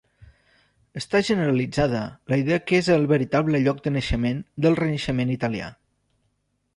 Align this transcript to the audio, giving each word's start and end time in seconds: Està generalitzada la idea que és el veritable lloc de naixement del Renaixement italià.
Està 1.01 1.19
generalitzada 1.27 1.99
la 2.33 2.39
idea 2.43 2.57
que 2.71 2.79
és 2.83 2.89
el 2.95 3.05
veritable 3.11 3.61
lloc 3.67 3.83
de 3.89 3.93
naixement 3.99 4.39
del 4.67 4.79
Renaixement 4.81 5.35
italià. 5.35 5.69